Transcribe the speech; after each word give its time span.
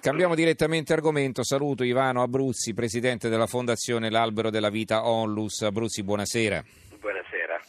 Cambiamo 0.00 0.36
direttamente 0.36 0.92
argomento. 0.92 1.42
Saluto 1.42 1.82
Ivano 1.82 2.22
Abruzzi, 2.22 2.72
presidente 2.72 3.28
della 3.28 3.48
Fondazione 3.48 4.10
L'Albero 4.10 4.48
della 4.48 4.70
Vita 4.70 5.08
Onlus. 5.08 5.62
Abruzzi, 5.62 6.04
buonasera. 6.04 6.62
Buonasera. 7.00 7.60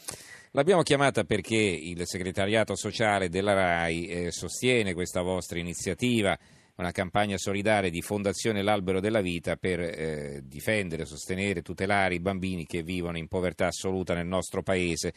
L'abbiamo 0.52 0.82
chiamata 0.82 1.24
perché 1.24 1.56
il 1.56 2.00
segretariato 2.06 2.76
sociale 2.76 3.28
della 3.28 3.54
RAI 3.54 4.06
eh, 4.06 4.30
sostiene 4.30 4.94
questa 4.94 5.22
vostra 5.22 5.58
iniziativa, 5.58 6.38
una 6.76 6.92
campagna 6.92 7.36
solidale 7.36 7.90
di 7.90 8.00
Fondazione 8.00 8.62
L'Albero 8.62 9.00
della 9.00 9.22
Vita 9.22 9.56
per 9.56 9.80
eh, 9.80 10.40
difendere, 10.44 11.06
sostenere, 11.06 11.62
tutelare 11.62 12.14
i 12.14 12.20
bambini 12.20 12.64
che 12.64 12.84
vivono 12.84 13.18
in 13.18 13.26
povertà 13.26 13.66
assoluta 13.66 14.14
nel 14.14 14.26
nostro 14.26 14.62
paese. 14.62 15.12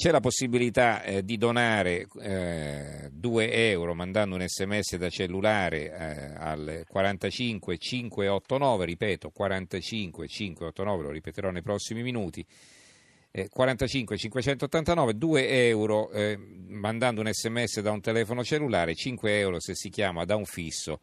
C'è 0.00 0.10
la 0.10 0.20
possibilità 0.20 1.02
eh, 1.02 1.22
di 1.22 1.36
donare 1.36 2.06
eh, 2.22 3.10
2 3.12 3.68
euro 3.68 3.92
mandando 3.92 4.34
un 4.34 4.48
sms 4.48 4.96
da 4.96 5.10
cellulare 5.10 5.92
eh, 5.92 6.34
al 6.38 6.84
45 6.88 7.76
589, 7.76 8.86
ripeto 8.86 9.28
45 9.28 10.26
589, 10.26 11.02
lo 11.02 11.10
ripeterò 11.10 11.50
nei 11.50 11.60
prossimi 11.60 12.02
minuti. 12.02 12.42
45 13.50 14.16
589 14.16 15.18
2 15.18 15.66
euro 15.68 16.10
eh, 16.12 16.38
mandando 16.68 17.20
un 17.20 17.30
sms 17.30 17.80
da 17.80 17.90
un 17.90 18.00
telefono 18.00 18.42
cellulare 18.42 18.94
5 18.94 19.38
euro 19.38 19.60
se 19.60 19.74
si 19.74 19.90
chiama 19.90 20.24
da 20.24 20.34
un 20.34 20.46
fisso 20.46 21.00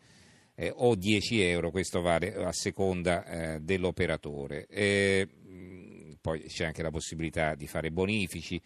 eh, 0.56 0.74
o 0.76 0.96
10 0.96 1.40
euro 1.44 1.70
questo 1.70 2.02
vale 2.02 2.34
a 2.34 2.52
seconda 2.52 3.26
eh, 3.26 3.60
dell'operatore 3.62 4.66
poi 6.20 6.42
c'è 6.48 6.66
anche 6.66 6.82
la 6.82 6.90
possibilità 6.90 7.54
di 7.54 7.68
fare 7.68 7.92
bonifici 7.92 8.60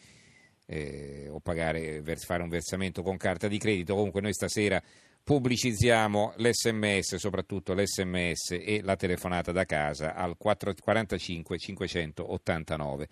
eh, 0.71 1.27
o 1.29 1.41
pagare, 1.41 2.01
fare 2.15 2.41
un 2.41 2.49
versamento 2.49 3.01
con 3.01 3.17
carta 3.17 3.49
di 3.49 3.57
credito. 3.57 3.93
Comunque 3.93 4.21
noi 4.21 4.33
stasera 4.33 4.81
pubblicizziamo 5.23 6.33
l'SMS, 6.37 7.15
soprattutto 7.15 7.73
l'SMS 7.73 8.51
e 8.51 8.81
la 8.81 8.95
telefonata 8.95 9.51
da 9.51 9.65
casa 9.65 10.15
al 10.15 10.37
45 10.37 11.57
589. 11.57 13.07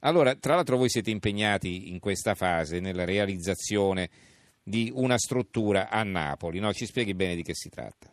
Allora, 0.00 0.34
tra 0.34 0.54
l'altro 0.54 0.76
voi 0.76 0.88
siete 0.90 1.10
impegnati 1.10 1.90
in 1.90 2.00
questa 2.00 2.34
fase 2.34 2.80
nella 2.80 3.04
realizzazione 3.04 4.10
di 4.62 4.90
una 4.92 5.18
struttura 5.18 5.88
a 5.88 6.02
Napoli, 6.02 6.58
no? 6.58 6.72
Ci 6.72 6.84
spieghi 6.84 7.14
bene 7.14 7.34
di 7.34 7.42
che 7.42 7.54
si 7.54 7.68
tratta? 7.70 8.12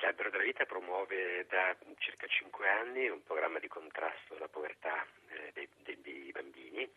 L'Albero 0.00 0.30
della 0.30 0.44
Vita 0.44 0.64
promuove 0.64 1.46
da 1.48 1.74
circa 1.98 2.26
5 2.26 2.68
anni 2.68 3.08
un 3.08 3.22
programma 3.24 3.58
di 3.58 3.68
contrasto 3.68 4.36
alla 4.36 4.48
povertà 4.48 5.04
eh, 5.28 5.50
dei, 5.82 5.98
dei, 6.02 6.30
bambini 6.30 6.88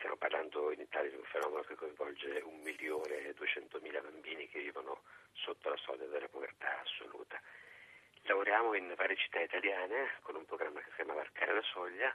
Stiamo 0.00 0.16
parlando 0.16 0.72
in 0.72 0.80
Italia 0.80 1.10
di 1.10 1.16
un 1.16 1.24
fenomeno 1.24 1.60
che 1.60 1.74
coinvolge 1.74 2.42
1.200.000 2.42 4.02
bambini 4.02 4.48
che 4.48 4.60
vivono 4.60 5.02
sotto 5.34 5.68
la 5.68 5.76
soglia 5.76 6.06
della 6.06 6.26
povertà 6.26 6.80
assoluta. 6.80 7.38
Lavoriamo 8.22 8.72
in 8.72 8.94
varie 8.96 9.16
città 9.16 9.40
italiane 9.40 10.12
con 10.22 10.36
un 10.36 10.46
programma 10.46 10.80
che 10.80 10.88
si 10.88 10.94
chiama 10.96 11.12
Varcare 11.12 11.52
la 11.52 11.62
soglia 11.62 12.14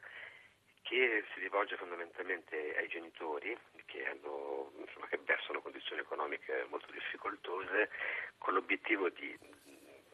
che 0.81 1.25
si 1.31 1.39
rivolge 1.39 1.77
fondamentalmente 1.77 2.75
ai 2.75 2.88
genitori 2.88 3.55
che, 3.86 4.08
hanno, 4.08 4.72
insomma, 4.80 5.05
che 5.05 5.20
versano 5.23 5.61
condizioni 5.61 6.02
economiche 6.02 6.66
molto 6.70 6.92
difficoltose 6.92 7.92
con 8.39 8.55
l'obiettivo 8.55 9.09
di 9.09 9.38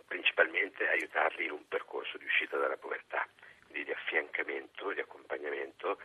principalmente 0.07 0.89
aiutarli 0.89 1.45
in 1.45 1.51
un 1.51 1.65
percorso 1.69 2.17
di 2.17 2.25
uscita 2.25 2.57
dalla 2.57 2.75
povertà, 2.75 3.25
quindi 3.63 3.85
di 3.85 3.91
affiancamento, 3.91 4.91
di 4.91 4.99
accompagnamento 4.99 5.97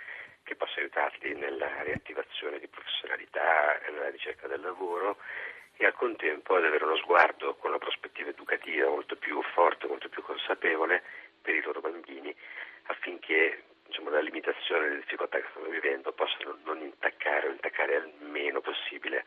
nella 1.68 1.82
riattivazione 1.82 2.58
di 2.58 2.68
professionalità 2.68 3.80
e 3.80 3.90
nella 3.90 4.10
ricerca 4.10 4.46
del 4.46 4.60
lavoro 4.60 5.18
e 5.76 5.84
al 5.84 5.94
contempo 5.94 6.56
ad 6.56 6.64
avere 6.64 6.84
uno 6.84 6.96
sguardo 6.96 7.54
con 7.56 7.70
una 7.70 7.78
prospettiva 7.78 8.30
educativa 8.30 8.88
molto 8.88 9.16
più 9.16 9.42
forte, 9.54 9.86
molto 9.86 10.08
più 10.08 10.22
consapevole 10.22 11.02
per 11.42 11.54
i 11.54 11.62
loro 11.62 11.80
bambini 11.80 12.34
affinché 12.84 13.62
diciamo, 13.86 14.10
la 14.10 14.20
limitazione 14.20 14.88
delle 14.88 15.00
difficoltà 15.00 15.38
che 15.38 15.46
stanno 15.50 15.68
vivendo 15.68 16.12
possano 16.12 16.58
non 16.64 16.80
intaccare 16.80 17.48
o 17.48 17.50
intaccare 17.50 17.96
al 17.96 18.12
meno 18.20 18.60
possibile 18.60 19.24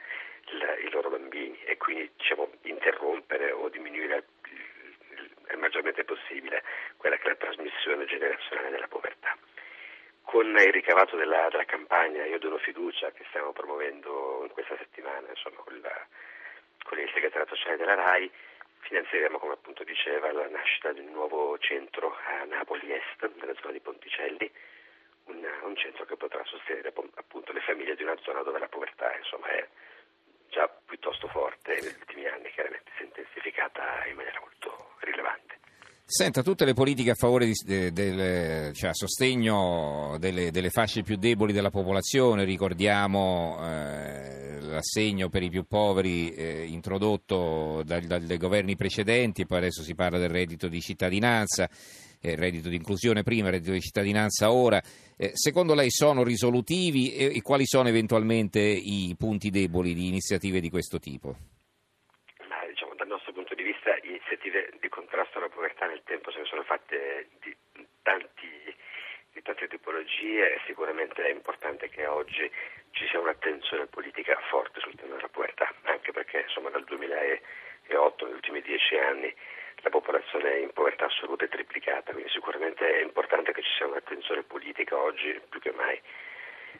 il, 0.52 0.86
i 0.86 0.90
loro 0.90 1.10
bambini 1.10 1.62
e 1.64 1.78
quindi 1.78 2.10
diciamo, 2.18 2.50
interrompere 2.64 3.52
o 3.52 3.70
diminuire 3.70 4.26
il, 4.46 5.30
il 5.52 5.58
maggiormente 5.58 6.04
possibile 6.04 6.64
quella 6.98 7.18
che 7.18 7.26
è 7.26 7.30
la 7.30 7.36
trasmissione 7.36 8.06
generazionale 8.06 8.72
della 8.72 8.88
povertà 8.88 9.38
con 10.30 10.46
il 10.46 10.72
ricavato 10.72 11.16
della, 11.16 11.48
della, 11.50 11.66
campagna 11.66 12.24
Io 12.26 12.38
dono 12.38 12.60
fiducia 12.60 13.12
che 13.12 13.26
stiamo 13.30 13.52
promuovendo 13.52 14.42
in 14.44 14.52
questa 14.52 14.78
settimana 14.78 15.28
insomma, 15.28 15.58
con, 15.58 15.80
la, 15.82 16.06
con 16.84 17.00
il 17.00 17.10
segretariato 17.12 17.56
sociale 17.56 17.78
della 17.78 17.96
RAI 17.96 18.32
finanzieremo, 18.82 19.40
come 19.40 19.54
appunto 19.54 19.84
diceva, 19.84 20.32
la 20.32 20.48
nascita 20.48 20.92
di 20.94 21.00
un 21.00 21.12
nuovo 21.12 21.58
centro 21.58 22.16
a 22.28 22.46
Napoli 22.46 22.94
Est, 22.94 23.30
nella 23.42 23.56
zona 23.60 23.74
di 23.74 23.80
Ponticelli, 23.80 24.50
un, 25.26 25.48
un 25.64 25.76
centro 25.76 26.06
che 26.06 26.16
potrà 26.16 26.44
sostenere 26.46 26.94
appunto 27.16 27.52
le 27.52 27.62
famiglie 27.62 27.96
di 27.96 28.04
una 28.04 28.18
zona 28.22 28.44
dove 28.44 28.60
la 28.60 28.68
povertà 28.68 29.16
insomma, 29.18 29.48
è 29.48 29.68
già 30.50 30.70
piuttosto 30.86 31.28
forte 31.28 31.74
e 31.74 31.82
negli 31.82 31.98
ultimi 32.00 32.26
anni 32.28 32.52
chiaramente 32.52 32.92
si 32.96 33.02
è 33.02 33.06
intensificata 33.06 34.06
in 34.06 34.16
maniera 34.16 34.40
molto 34.40 34.94
rilevante. 35.00 35.58
Senta, 36.12 36.42
tutte 36.42 36.66
le 36.66 36.74
politiche 36.74 37.12
a 37.12 37.14
favore 37.14 37.46
di, 37.46 37.54
de, 37.64 37.92
del, 37.92 38.74
cioè 38.74 38.90
a 38.90 38.94
sostegno 38.96 40.18
delle, 40.18 40.50
delle, 40.50 40.72
fasce 40.72 41.04
più 41.04 41.18
deboli 41.18 41.54
della 41.54 41.70
popolazione, 41.70 42.46
ricordiamo 42.46 43.60
eh, 43.62 44.60
l'assegno 44.60 45.30
per 45.30 45.44
i 45.44 45.52
più 45.52 45.66
poveri 45.68 46.32
eh, 46.32 46.66
introdotto 46.66 47.84
dai, 47.86 48.08
dai, 48.08 48.38
governi 48.40 48.76
precedenti, 48.76 49.46
poi 49.46 49.60
adesso 49.60 49.84
si 49.84 49.94
parla 49.94 50.18
del 50.18 50.32
reddito 50.32 50.68
di 50.68 50.82
cittadinanza, 50.82 51.70
eh, 52.20 52.36
reddito 52.36 52.70
di 52.70 52.76
inclusione 52.78 53.22
prima, 53.22 53.52
reddito 53.52 53.74
di 53.74 53.80
cittadinanza 53.80 54.52
ora. 54.52 54.82
Eh, 55.16 55.34
secondo 55.36 55.76
lei 55.76 55.92
sono 55.92 56.24
risolutivi 56.24 57.14
e, 57.14 57.36
e 57.36 57.42
quali 57.44 57.68
sono 57.68 57.88
eventualmente 57.88 58.60
i 58.62 59.14
punti 59.16 59.52
deboli 59.52 59.94
di 59.94 60.08
iniziative 60.08 60.60
di 60.60 60.72
questo 60.72 60.98
tipo? 60.98 61.36
iniziative 64.40 64.78
di 64.80 64.90
contrasto 64.90 65.38
alla 65.38 65.50
povertà 65.50 65.88
nel 65.88 66.02
tempo 66.04 66.32
se 66.32 66.40
ne 66.40 66.46
sono 66.46 66.64
fatte 66.64 67.30
di, 67.42 67.56
tanti, 68.02 68.76
di 69.34 69.42
tante 69.42 69.68
tipologie 69.68 70.29
e 70.46 70.60
sicuramente 70.66 71.24
è 71.24 71.30
importante 71.30 71.90
che 71.90 72.06
oggi 72.06 72.50
ci 72.92 73.08
sia 73.08 73.20
un'attenzione 73.20 73.86
politica 73.88 74.40
forte 74.50 74.80
sul 74.80 74.96
tema 74.96 75.16
della 75.16 75.30
povertà, 75.30 75.74
anche 75.84 76.12
perché 76.12 76.42
insomma 76.42 76.70
dal 76.70 76.84
2008, 76.84 78.26
negli 78.26 78.34
ultimi 78.34 78.62
dieci 78.62 78.98
anni, 78.98 79.34
la 79.82 79.90
popolazione 79.90 80.60
in 80.60 80.72
povertà 80.74 81.06
assoluta 81.06 81.46
è 81.46 81.50
triplicata, 81.50 82.12
quindi 82.12 82.30
sicuramente 82.30 83.00
è 83.00 83.02
importante 83.02 83.54
che 83.54 83.62
ci 83.62 83.72
sia 83.78 83.88
un'attenzione 83.88 84.44
politica 84.44 84.98
oggi 84.98 85.40
più 85.50 85.60
che 85.60 85.72
mai. 85.72 86.00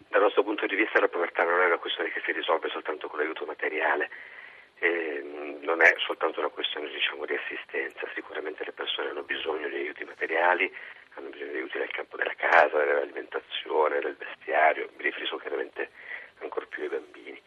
Dal 0.10 0.22
nostro 0.22 0.44
punto 0.44 0.66
di 0.66 0.76
vista 0.76 1.00
la 1.00 1.08
povertà 1.08 1.44
non 1.44 1.62
è 1.62 1.66
una 1.66 1.78
questione 1.78 2.12
che 2.12 2.22
si 2.26 2.32
risolve 2.32 2.70
soltanto 2.70 3.08
con 3.08 3.20
l'aiuto 3.20 3.46
materiale, 3.46 4.10
non 5.62 5.82
è 5.82 5.94
soltanto 5.98 6.40
una 6.40 6.50
questione 6.50 6.90
diciamo, 6.90 7.26
di 7.26 7.36
assistenza, 7.36 8.08
sicuramente 8.14 8.64
le 8.64 8.72
persone 8.72 9.10
hanno 9.10 9.24
bisogno 9.24 9.68
di 9.68 9.76
aiuti 9.76 10.04
materiali, 10.04 10.74
hanno 11.16 11.30
bisogno 11.30 11.52
di 11.52 11.58
aiuti 11.58 11.78
nel 11.78 11.92
campo 11.92 12.18
della 12.18 12.34
casa, 12.36 12.84
dell'alimentazione, 13.00 14.00
del 14.00 14.16
vestiario, 14.16 14.90
mi 14.98 15.04
riferisco 15.04 15.38
chiaramente 15.38 15.90
ancora 16.40 16.66
più 16.68 16.84
ai 16.84 16.90
bambini. 16.90 17.42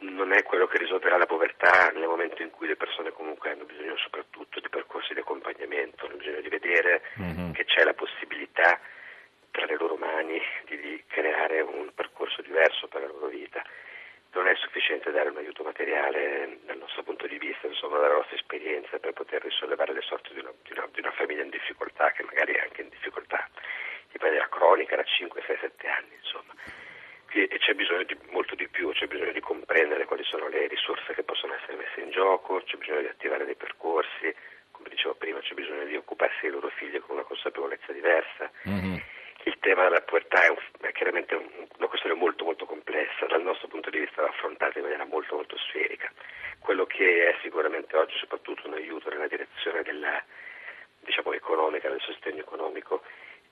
Non 0.00 0.32
è 0.32 0.42
quello 0.42 0.66
che 0.66 0.78
risolverà 0.78 1.16
la 1.16 1.26
povertà 1.26 1.90
nel 1.94 2.06
momento 2.06 2.42
in 2.42 2.50
cui 2.50 2.68
le 2.68 2.76
persone 2.76 3.10
comunque 3.10 3.50
hanno 3.50 3.64
bisogno 3.64 3.96
soprattutto 3.96 4.60
di 4.60 4.68
percorsi 4.68 5.12
di 5.12 5.20
accompagnamento, 5.20 6.06
hanno 6.06 6.16
bisogno 6.16 6.40
di 6.40 6.48
vedere 6.48 7.02
mm-hmm. 7.20 7.52
che 7.52 7.64
c'è 7.64 7.82
la 7.82 7.94
possibilità 7.94 8.78
tra 9.50 9.66
le 9.66 9.76
loro 9.76 9.96
mani 9.96 10.40
di, 10.66 10.78
di 10.78 11.02
creare 11.08 11.60
un 11.62 11.90
percorso 11.94 12.42
diverso 12.42 12.86
per 12.86 13.00
la 13.00 13.08
loro 13.08 13.26
vita 13.26 13.62
non 14.32 14.46
è 14.46 14.54
sufficiente 14.56 15.10
dare 15.10 15.30
un 15.30 15.36
aiuto 15.36 15.62
materiale 15.62 16.58
dal 16.64 16.78
nostro 16.78 17.02
punto 17.02 17.26
di 17.26 17.38
vista, 17.38 17.66
insomma, 17.66 17.98
dalla 17.98 18.14
nostra 18.14 18.36
esperienza 18.36 18.98
per 18.98 19.12
poter 19.12 19.42
risollevare 19.42 19.92
le 19.92 20.02
sorti 20.02 20.34
di 20.34 20.40
una, 20.40 20.52
di, 20.62 20.72
una, 20.72 20.88
di 20.92 21.00
una, 21.00 21.12
famiglia 21.12 21.42
in 21.42 21.50
difficoltà, 21.50 22.10
che 22.12 22.22
magari 22.24 22.52
è 22.52 22.60
anche 22.60 22.82
in 22.82 22.88
difficoltà 22.88 23.48
di 24.10 24.18
maniera 24.20 24.48
cronica 24.48 24.96
da 24.96 25.02
5, 25.02 25.42
6, 25.46 25.56
7 25.60 25.88
anni, 25.88 26.14
insomma. 26.20 26.52
E 27.30 27.58
c'è 27.58 27.74
bisogno 27.74 28.04
di 28.04 28.16
molto 28.30 28.54
di 28.54 28.68
più, 28.68 28.90
c'è 28.92 29.06
bisogno 29.06 29.32
di 29.32 29.40
comprendere 29.40 30.04
quali 30.06 30.24
sono 30.24 30.48
le 30.48 30.66
risorse 30.88 31.12
che 31.12 31.22
possono 31.22 31.54
essere 31.54 31.76
messe 31.76 32.00
in 32.00 32.10
gioco, 32.10 32.62
c'è 32.64 32.76
bisogno 32.78 33.00
di 33.00 33.08
attivare 33.08 33.44
dei 33.44 33.54
percorsi, 33.54 34.34
come 34.70 34.88
dicevo 34.88 35.14
prima, 35.14 35.38
c'è 35.40 35.52
bisogno 35.52 35.84
di 35.84 35.96
occuparsi 35.96 36.38
dei 36.42 36.50
loro 36.50 36.68
figli 36.68 36.98
con 37.00 37.16
una 37.16 37.24
consapevolezza 37.24 37.92
diversa. 37.92 38.50
Mm-hmm. 38.66 38.96
Il 39.44 39.58
tema 39.60 39.84
della 39.84 40.00
povertà 40.00 40.44
è, 40.44 40.48
un, 40.48 40.56
è 40.80 40.92
chiaramente 40.92 41.34
un, 41.34 41.46
una 41.76 41.88
questione 41.88 42.16
molto 42.16 42.44
molto 42.44 42.64
complessa, 42.64 43.26
dal 43.26 43.42
nostro 43.42 43.68
punto 43.68 43.90
di 43.90 43.98
vista 43.98 44.22
va 44.22 44.28
affrontata 44.28 44.78
in 44.78 44.84
maniera 44.84 45.04
molto 45.04 45.34
molto 45.34 45.56
sferica. 45.58 46.10
Quello 46.58 46.86
che 46.86 47.28
è 47.28 47.36
sicuramente 47.42 47.96
oggi 47.96 48.16
soprattutto 48.18 48.66
un 48.66 48.74
aiuto 48.74 49.10
nella 49.10 49.28
direzione 49.28 49.82
della, 49.82 50.22
diciamo, 51.00 51.32
economica, 51.32 51.88
del 51.88 52.00
sostegno 52.00 52.40
economico 52.40 53.02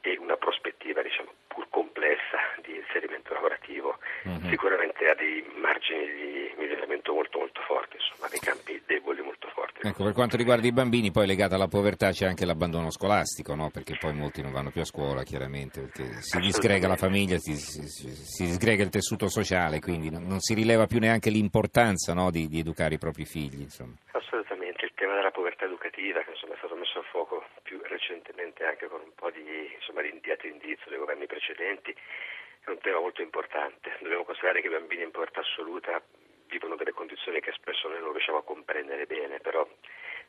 e 0.00 0.16
una 0.18 0.36
prospettiva 0.36 1.02
diciamo, 1.02 1.32
pur 1.48 1.66
complessa 1.68 2.38
di 2.62 2.76
inserimento 2.76 3.34
lavorativo, 3.34 3.98
mm-hmm. 4.28 4.48
sicuramente 4.50 5.08
ha 5.08 5.14
dei 5.14 5.44
margini 5.56 6.06
di 6.06 6.54
miglioramento 6.56 7.12
molto 7.12 7.38
molto 7.38 7.60
forti, 7.62 7.96
insomma, 8.16 8.28
dei 8.28 8.40
campi 8.40 8.82
deboli 8.86 9.20
molto 9.22 9.48
forti. 9.48 9.86
Ecco, 9.86 10.04
per 10.04 10.12
quanto 10.12 10.36
riguarda 10.36 10.66
i 10.66 10.72
bambini, 10.72 11.10
poi 11.10 11.26
legato 11.26 11.54
alla 11.54 11.68
povertà 11.68 12.10
c'è 12.10 12.26
anche 12.26 12.44
l'abbandono 12.44 12.90
scolastico, 12.90 13.54
no? 13.54 13.70
perché 13.70 13.96
poi 13.98 14.14
molti 14.14 14.42
non 14.42 14.52
vanno 14.52 14.70
più 14.70 14.80
a 14.80 14.84
scuola, 14.84 15.22
chiaramente, 15.22 15.82
perché 15.82 16.20
si 16.22 16.38
disgrega 16.38 16.88
la 16.88 16.96
famiglia, 16.96 17.36
si, 17.38 17.54
si, 17.54 17.86
si 17.86 18.44
disgrega 18.44 18.82
il 18.82 18.90
tessuto 18.90 19.28
sociale, 19.28 19.80
quindi 19.80 20.10
non, 20.10 20.40
si 20.40 20.54
rileva 20.54 20.86
più 20.86 20.98
neanche 20.98 21.30
l'importanza 21.30 22.14
no? 22.14 22.30
di, 22.30 22.48
di, 22.48 22.58
educare 22.58 22.94
i 22.94 22.98
propri 22.98 23.24
figli. 23.24 23.60
Insomma. 23.60 23.94
Assolutamente, 24.12 24.84
il 24.86 24.92
tema 24.94 25.14
della 25.14 25.30
povertà 25.30 25.66
educativa 25.66 26.22
che 26.22 26.30
insomma, 26.30 26.54
è 26.54 26.58
stato 26.58 26.74
messo 26.74 26.98
a 26.98 27.02
fuoco 27.10 27.44
più 27.62 27.80
recentemente 27.84 28.64
anche 28.64 28.88
con 28.88 29.00
un 29.00 29.12
po' 29.14 29.30
di, 29.30 29.44
insomma, 29.74 30.02
di 30.02 30.10
indizio 30.10 30.88
dei 30.88 30.98
governi 30.98 31.26
precedenti 31.26 31.94
è 32.64 32.70
un 32.70 32.78
tema 32.80 32.98
molto 32.98 33.22
importante. 33.22 33.94
Dobbiamo 34.00 34.24
considerare 34.24 34.60
che 34.60 34.66
i 34.66 34.70
bambini 34.70 35.04
in 35.04 35.12
povertà 35.12 35.40
assoluta 35.40 36.02
vivono 36.56 36.76
delle 36.76 36.92
condizioni 36.92 37.40
che 37.40 37.52
spesso 37.52 37.88
noi 37.88 38.00
non 38.00 38.12
riusciamo 38.12 38.38
a 38.38 38.42
comprendere 38.42 39.04
bene, 39.06 39.40
però 39.40 39.68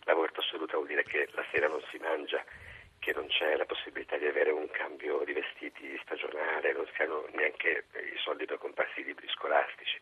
la 0.04 0.14
povertà 0.14 0.42
assoluta 0.42 0.76
vuol 0.76 0.88
dire 0.88 1.04
che 1.04 1.28
la 1.32 1.46
sera 1.52 1.68
non 1.68 1.82
si 1.90 1.98
mangia, 1.98 2.44
che 3.00 3.14
non 3.14 3.28
c'è 3.28 3.56
la 3.56 3.66
possibilità 3.66 4.18
di 4.18 4.28
avere 4.28 4.52
un 4.52 4.70
cambio 4.70 5.24
di 5.24 5.32
vestiti 5.32 5.98
stagionale, 6.04 6.74
non 6.74 6.86
si 6.94 7.02
hanno 7.02 7.28
neanche 7.32 7.86
i 7.96 8.18
soldi 8.20 8.46
per 8.46 8.58
comprarsi 8.58 9.00
i 9.00 9.06
libri 9.06 9.28
scolastici. 9.30 10.00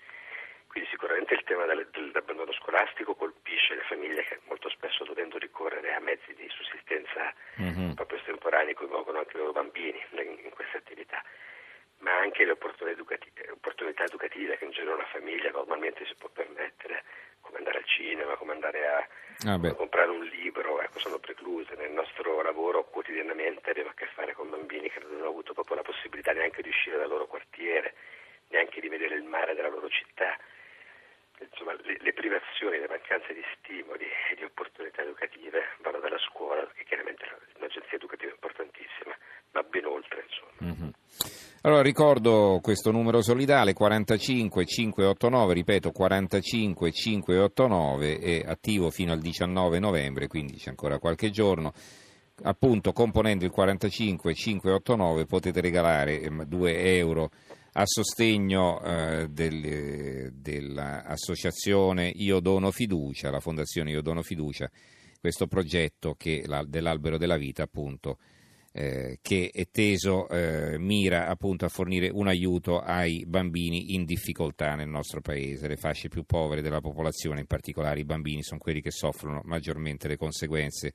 Quindi 0.68 0.89
sicuramente 0.89 1.36
il 1.36 1.44
tema 1.44 1.66
dell'abbandono 1.66 2.51
scolastico 2.54 3.16
colpisce 3.16 3.75
le 3.75 3.83
famiglie 3.88 4.24
che 4.24 4.39
molto 4.48 4.68
spesso 4.69 5.06
dovendo 5.06 5.38
ricorrere 5.38 5.94
a 5.94 6.01
mezzi 6.01 6.33
di 6.33 6.50
sussistenza 6.50 7.33
mm-hmm. 7.62 7.92
proprio 7.94 8.18
estemporanei 8.18 8.74
coinvolgono 8.74 9.19
anche 9.19 9.38
i 9.38 9.39
loro 9.39 9.54
bambini 9.54 10.04
in 10.12 10.50
queste 10.50 10.78
attività 10.78 11.24
anche 12.25 12.44
le 12.44 12.51
opportunità 12.51 12.92
educative, 12.92 13.51
opportunità 13.51 14.04
educative 14.04 14.57
che 14.57 14.66
in 14.66 14.72
genere 14.72 14.95
una 14.95 15.06
famiglia 15.06 15.51
normalmente 15.51 16.06
si 16.06 16.16
può 16.16 16.27
permettere, 16.30 17.04
come 17.42 17.57
andare 17.60 17.77
al 17.77 17.86
cinema, 17.86 18.36
come 18.36 18.54
andare 18.54 18.88
a, 18.88 19.07
ah 19.51 19.56
come 19.57 19.75
comprare 19.75 20.10
un 20.10 20.24
libro, 20.24 20.81
ecco, 20.81 21.00
sono 21.00 21.19
precluse. 21.19 21.75
Nel 21.75 21.92
nostro 21.92 22.42
lavoro 22.42 22.83
quotidianamente 22.86 23.69
abbiamo 23.69 23.89
a 23.89 23.94
che 23.94 24.07
fare 24.07 24.33
con 24.33 24.50
bambini 24.50 24.89
che 24.89 25.00
non 25.00 25.13
hanno 25.13 25.27
avuto 25.27 25.54
proprio 25.54 25.75
la 25.75 25.83
possibilità 25.83 26.33
neanche 26.33 26.62
di 26.62 26.69
uscire 26.69 26.98
dal 26.98 27.07
loro 27.07 27.27
quartiere, 27.27 27.94
neanche 28.50 28.81
di 28.81 28.89
vedere 28.89 29.16
il 29.16 29.24
mare 29.24 29.54
della 29.54 29.69
loro 29.69 29.88
città. 29.89 30.38
Insomma, 31.38 31.74
le, 31.83 31.98
le 32.00 32.13
privazioni, 32.13 32.80
le 32.80 32.88
mancanze 32.88 33.33
di 33.33 33.44
stimoli 33.60 34.07
e 34.31 34.36
di 34.36 34.44
opportunità 34.45 35.01
educative 35.01 35.75
vanno 35.80 36.00
dalla 36.00 36.18
scuola, 36.18 36.66
che 36.74 36.86
chiaramente 36.86 37.25
è 37.25 37.57
un'agenzia 37.57 37.98
educativa 37.98 38.31
importantissima, 38.31 39.16
ma 39.51 39.62
ben 39.63 39.83
oltre. 39.95 40.25
Mm-hmm. 40.63 40.89
Allora 41.62 41.81
ricordo 41.81 42.59
questo 42.62 42.92
numero 42.92 43.21
solidale 43.21 43.74
45 43.74 44.65
589, 44.65 45.53
ripeto 45.53 45.92
45 45.92 46.92
589 46.92 48.19
è 48.19 48.44
attivo 48.45 48.92
fino 48.92 49.12
al 49.12 49.19
19 49.19 49.80
novembre, 49.80 50.27
quindi 50.27 50.57
c'è 50.57 50.69
ancora 50.69 51.00
qualche 51.00 51.31
giorno. 51.31 51.74
Appunto 52.44 52.92
componendo 52.92 53.45
il 53.45 53.51
45 53.51 54.33
589 54.33 55.25
potete 55.25 55.62
regalare 55.62 56.19
2 56.45 56.71
ehm, 56.71 56.86
euro 56.97 57.31
a 57.77 57.83
sostegno 57.86 58.81
eh, 58.83 59.27
del, 59.30 60.31
dell'associazione 60.33 62.12
Io 62.13 62.39
Dono 62.42 62.71
Fiducia, 62.71 63.31
la 63.31 63.39
fondazione 63.39 63.92
Io 63.92 64.01
Dono 64.01 64.21
Fiducia, 64.21 64.69
questo 65.19 65.47
progetto 65.47 66.13
che, 66.15 66.44
la, 66.45 66.63
dell'albero 66.63 67.18
della 67.18 67.38
vita 67.38 67.63
appunto 67.63 68.18
eh, 68.77 69.19
che 69.22 69.51
è 69.54 69.69
teso, 69.72 70.27
eh, 70.27 70.77
mira 70.77 71.27
appunto 71.27 71.63
a 71.63 71.69
fornire 71.69 72.10
un 72.10 72.27
aiuto 72.27 72.81
ai 72.81 73.24
bambini 73.25 73.95
in 73.95 74.04
difficoltà 74.04 74.75
nel 74.75 74.89
nostro 74.89 75.22
paese, 75.22 75.69
le 75.69 75.77
fasce 75.77 76.10
più 76.10 76.25
povere 76.25 76.62
della 76.62 76.81
popolazione, 76.81 77.39
in 77.39 77.45
particolare 77.45 78.01
i 78.01 78.04
bambini, 78.04 78.44
sono 78.44 78.60
quelli 78.60 78.81
che 78.81 78.92
soffrono 78.92 79.39
maggiormente 79.45 80.10
le 80.10 80.18
conseguenze 80.18 80.94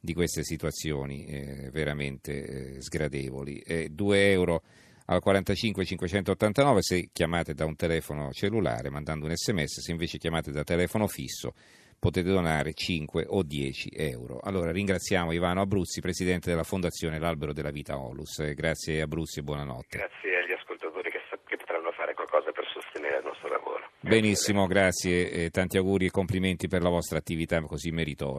di 0.00 0.14
queste 0.14 0.44
situazioni 0.44 1.26
eh, 1.26 1.68
veramente 1.70 2.76
eh, 2.76 2.80
sgradevoli. 2.80 3.90
2 3.90 4.30
euro 4.30 4.62
al 5.04 5.20
45 5.20 5.84
589 5.84 6.80
se 6.80 7.10
chiamate 7.12 7.52
da 7.52 7.66
un 7.66 7.76
telefono 7.76 8.30
cellulare 8.32 8.88
mandando 8.88 9.26
un 9.26 9.36
sms, 9.36 9.80
se 9.80 9.90
invece 9.90 10.16
chiamate 10.16 10.52
da 10.52 10.64
telefono 10.64 11.06
fisso 11.06 11.52
potete 12.00 12.30
donare 12.30 12.72
5 12.72 13.26
o 13.28 13.42
10 13.42 13.90
euro. 13.94 14.40
Allora 14.42 14.72
ringraziamo 14.72 15.32
Ivano 15.32 15.60
Abruzzi, 15.60 16.00
Presidente 16.00 16.48
della 16.48 16.64
Fondazione 16.64 17.18
L'Albero 17.18 17.52
della 17.52 17.70
Vita 17.70 17.98
Olus. 17.98 18.38
Eh, 18.38 18.54
grazie 18.54 19.02
Abruzzi 19.02 19.40
e 19.40 19.42
buonanotte. 19.42 19.98
Grazie 19.98 20.38
agli 20.38 20.52
ascoltatori 20.52 21.10
che, 21.10 21.20
che 21.44 21.56
potranno 21.58 21.92
fare 21.92 22.14
qualcosa 22.14 22.50
per 22.52 22.64
sostenere 22.72 23.18
il 23.18 23.24
nostro 23.24 23.48
lavoro. 23.48 23.88
Benissimo, 24.00 24.66
grazie 24.66 25.30
e 25.30 25.50
tanti 25.50 25.76
auguri 25.76 26.06
e 26.06 26.10
complimenti 26.10 26.68
per 26.68 26.80
la 26.80 26.88
vostra 26.88 27.18
attività 27.18 27.60
così 27.60 27.90
meritoria. 27.90 28.38